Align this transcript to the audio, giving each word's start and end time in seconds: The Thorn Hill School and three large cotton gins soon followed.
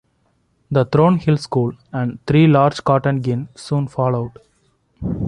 The 0.71 0.83
Thorn 0.85 1.19
Hill 1.19 1.37
School 1.37 1.73
and 1.93 2.17
three 2.25 2.47
large 2.47 2.83
cotton 2.83 3.21
gins 3.21 3.49
soon 3.53 3.87
followed. 3.87 4.31